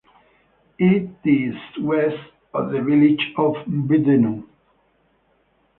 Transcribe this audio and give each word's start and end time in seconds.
It 0.79 1.11
is 1.25 1.53
west 1.79 2.17
of 2.55 2.71
the 2.71 2.81
village 2.81 3.33
of 3.37 3.53
Vedeno. 3.67 4.47